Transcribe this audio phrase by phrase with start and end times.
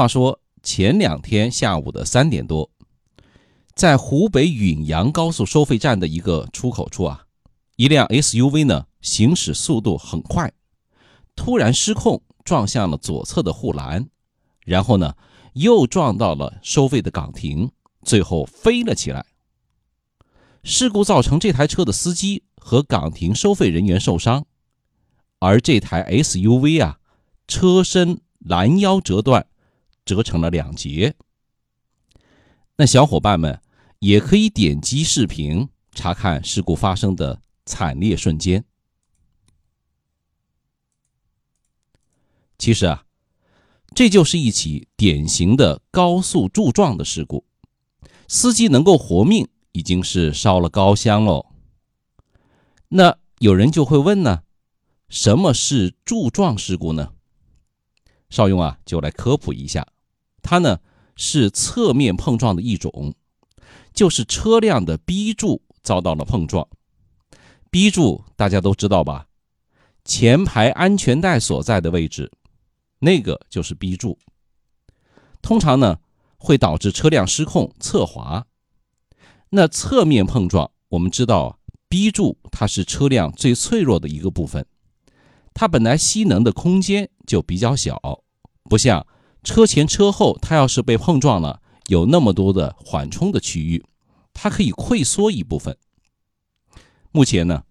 [0.00, 2.70] 话说前两天下午的三点多，
[3.74, 7.26] 在湖北允阳高速收费站的一个出口处啊，
[7.76, 10.50] 一辆 SUV 呢行驶速度很快，
[11.36, 14.08] 突然失控撞向了左侧的护栏，
[14.64, 15.14] 然后呢
[15.52, 17.70] 又撞到了收费的岗亭，
[18.02, 19.26] 最后飞了起来。
[20.64, 24.46] 事故造成这台车的司机和岗亭收费人员受伤，
[25.40, 27.00] 而这台 SUV 啊，
[27.46, 29.46] 车身拦腰折断。
[30.10, 31.14] 折成了两截。
[32.74, 33.62] 那小伙伴们
[34.00, 38.64] 也可以点击视频查看事故发生的惨烈瞬间。
[42.58, 43.04] 其实啊，
[43.94, 47.44] 这就是一起典型的高速柱撞的事故，
[48.26, 51.46] 司机能够活命已经是烧了高香喽。
[52.88, 54.42] 那有人就会问呢，
[55.08, 57.12] 什么是柱撞事故呢？
[58.28, 59.86] 邵雍啊，就来科普一下，
[60.42, 60.80] 它呢
[61.16, 63.14] 是侧面碰撞的一种，
[63.92, 66.66] 就是车辆的 B 柱遭到了碰撞。
[67.70, 69.26] B 柱大家都知道吧？
[70.04, 72.32] 前排安全带所在的位置，
[73.00, 74.18] 那个就是 B 柱。
[75.42, 75.98] 通常呢
[76.36, 78.46] 会导致车辆失控侧滑。
[79.50, 84.66] 那侧面碰撞，我们知道 B 柱它是车辆最脆弱的一个部分。
[85.52, 88.22] 它本来吸能的空间就比较小，
[88.64, 89.06] 不像
[89.42, 93.84] 车前车后，它要是被碰撞了，有那么多的缓冲的区域，
[94.32, 95.76] 它可以溃缩一部分。
[97.12, 97.64] 目前呢，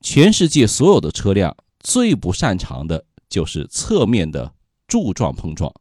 [0.00, 4.54] 全世界所有的车辆最不擅长的就是侧面的
[4.86, 5.72] 柱状碰撞，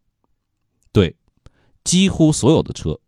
[0.92, 1.16] 对，
[1.84, 3.00] 几乎所有的车。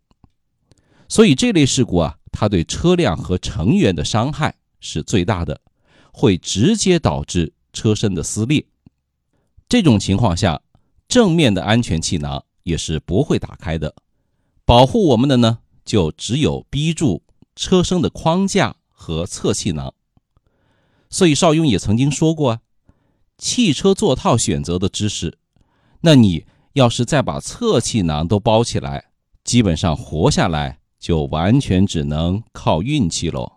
[1.08, 5.60] 所以这类事故啊，它对车辆和成员的伤害是最大的，
[6.12, 7.52] 会直接导致。
[7.72, 8.64] 车身的撕裂，
[9.68, 10.62] 这种情况下，
[11.16, 13.94] 正面的安全气囊也是不会打开的。
[14.66, 17.22] 保护我们的呢，就只有 B 柱
[17.54, 19.94] 车身的框架和侧气囊。
[21.08, 22.60] 所以邵雍也曾经说过啊，
[23.38, 25.38] 汽车座套选择的知识，
[26.02, 29.06] 那你要是再把侧气囊都包起来，
[29.42, 33.54] 基本上活下来就完全只能靠运气喽。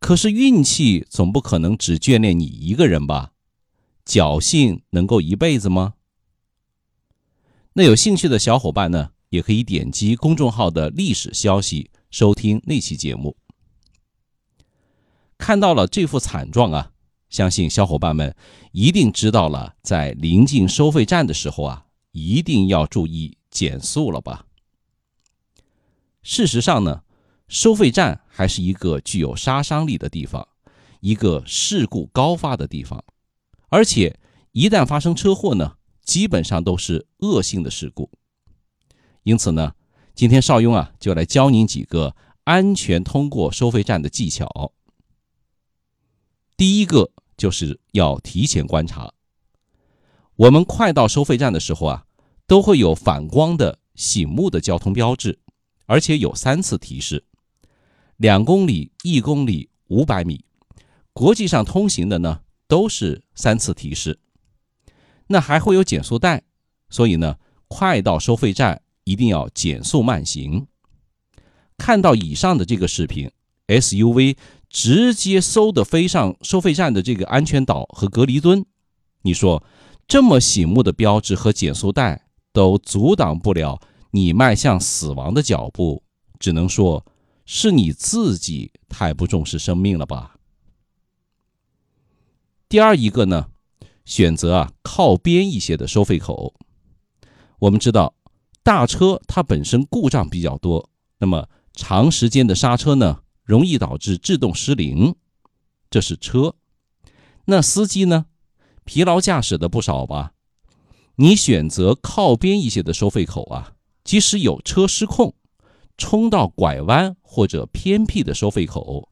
[0.00, 3.32] 可是运气总不可能只眷恋你一个人吧？
[4.06, 5.92] 侥幸能够一辈子吗？
[7.78, 13.36] 那有兴趣的小伙伴呢，也可以点击公众号的历史消息收听那期节目。
[15.36, 16.92] 看到了这副惨状啊，
[17.28, 18.34] 相信小伙伴们
[18.72, 24.46] 一定知道了，在临近收费站的时候啊，一定要注意减速了吧？
[26.22, 27.02] 事实上呢？
[27.46, 30.48] 收费站还是一个具有杀伤力的地方，
[31.00, 33.04] 一个事故高发的地方，
[33.68, 34.18] 而且
[34.52, 35.74] 一旦发生车祸呢，
[36.06, 38.10] 基本上都是恶性的事故。
[39.24, 39.74] 因此呢，
[40.14, 44.72] 今天邵雍啊就来教您几个安全通过收费站的技巧。
[46.56, 49.12] 第一个就是要提前观察。
[50.36, 52.06] 我们快到收费站的时候啊，
[52.46, 55.40] 都会有反光的醒目的交通标志，
[55.86, 57.24] 而且有三次提示。
[58.16, 60.44] 两公里、一公里、五百米，
[61.12, 64.20] 国际上通行的呢都是三次提示。
[65.28, 66.42] 那还会有减速带，
[66.88, 67.36] 所以呢，
[67.68, 70.66] 快到收费站一定要减速慢行。
[71.76, 73.30] 看到以上的这个视频
[73.66, 74.36] ，SUV
[74.68, 78.64] 直接嗖的飞上收费站的这个安全岛和隔离墩，
[79.22, 79.62] 你说
[80.08, 83.80] 这么醒目的标志和减速带都阻挡不了
[84.12, 86.02] 你迈向死亡的脚步，
[86.38, 87.04] 只能说。
[87.48, 90.34] 是你自己太不重视生命了吧？
[92.68, 93.50] 第二一个呢，
[94.06, 96.54] 选择啊靠边一些的收费口。
[97.58, 98.14] 我们知道，
[98.62, 105.14] 大车它本身故障比较多，那么长时间的刹车呢，容易导致制动失灵，
[105.90, 106.54] 这是车。
[107.44, 108.26] 那司机呢，
[108.84, 110.32] 疲劳驾驶的不少吧？
[111.16, 115.34] 你选择靠边一些的收费口啊，即使有车失控。
[115.98, 119.08] 冲到拐弯或者偏僻的收费口，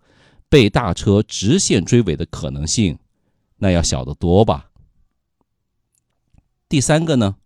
[0.50, 2.98] 被大车直线追尾的可能性，
[3.56, 4.68] 那要小得多吧。
[6.74, 7.36] 第三个呢，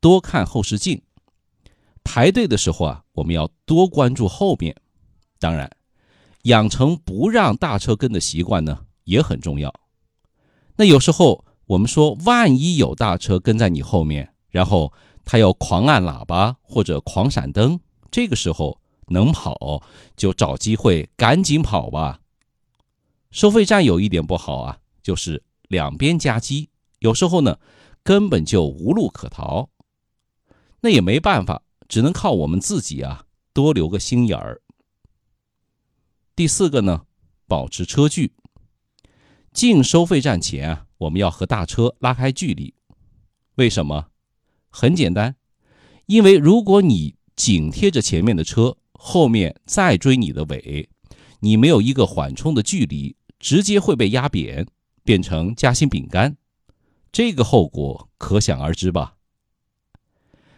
[0.00, 1.00] 多看后视镜。
[2.02, 4.74] 排队的时候啊，我们要多关注后面。
[5.38, 5.70] 当然，
[6.42, 9.72] 养成不让大车跟的习惯呢，也很重要。
[10.74, 14.92] 那有时候我们说，万一有大车跟在你后面，然后
[15.24, 17.78] 他要狂按喇叭或者狂闪灯。
[18.10, 18.80] 这个时候
[19.10, 19.80] 能跑
[20.16, 22.18] 就找机会赶紧跑吧。
[23.30, 27.60] 收费站有一点不好啊，就是两边夹击，有时候呢
[28.06, 29.68] 根本就无路可逃。
[30.80, 34.62] 那也没办法，只能靠我们自己啊，多留个心眼儿。
[36.36, 37.06] 第四个呢，
[37.48, 38.32] 保持车距。
[39.52, 42.74] 进收费站前啊，我们要和大车拉开距离。
[43.56, 44.10] 为什么？
[44.70, 45.34] 很简单，
[46.06, 50.88] 因为如果你紧贴着前面的车，后面再追你的尾，
[51.40, 54.64] 你没有一个缓冲的距离，直接会被压扁，
[55.02, 56.36] 变成夹心饼干，
[57.16, 59.14] 这个后果可想而知吧？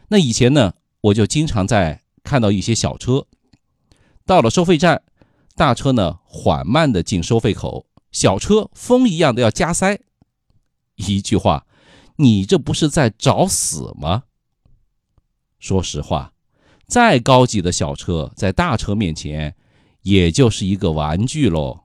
[0.09, 3.29] 那以前呢，我就经常在看到一些小车，
[4.27, 5.05] 到了收费站，
[5.55, 7.87] 大车呢缓慢的进收费口。
[8.11, 10.01] 小车风一样的要加塞，
[10.97, 11.65] 一句话，
[12.17, 14.25] 你这不是在找死吗？
[15.61, 16.33] 说实话，
[16.89, 19.55] 再高级的小车在大车面前，
[20.03, 21.85] 也就是一个玩具喽。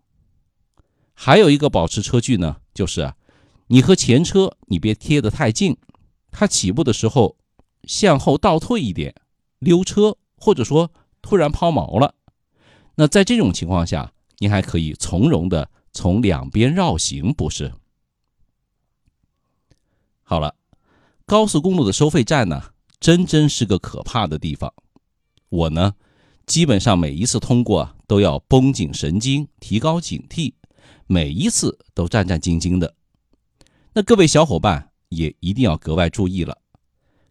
[1.13, 3.13] 还有一个保持车距呢，就是
[3.67, 5.77] 你和前车你别贴得太近，
[6.31, 7.37] 它起步的时候
[7.83, 9.15] 向后倒退一点，
[9.59, 12.15] 溜车或者说突然抛锚了，
[12.95, 15.69] 那在这种情况下，你还可以从容的。
[15.95, 17.71] 从两边绕行不是？
[20.23, 20.55] 好了，
[21.23, 24.73] 高速公路的收费站呢，真真是个可怕的地方。
[25.49, 25.93] 我呢，
[26.47, 30.53] 基本上每一次通过都要绷紧神经，提高警惕，
[31.05, 32.95] 每一次都战战兢兢的。
[33.95, 36.57] 那各位小伙伴也一定要格外注意了，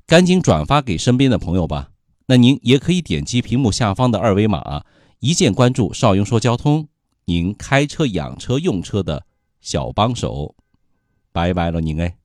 [0.06, 1.90] 赶紧转发给身边的朋友吧。
[2.26, 4.84] 那您也可以点击屏幕下方的二维码，
[5.18, 6.88] 一键关注邵英说交通。
[7.24, 9.26] 您开车、养车、用车的
[9.60, 10.54] 小帮手，
[11.32, 12.21] 拜拜了您哎。